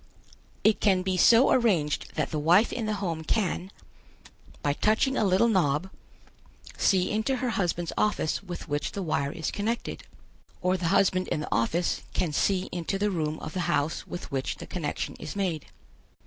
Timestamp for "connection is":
14.65-15.35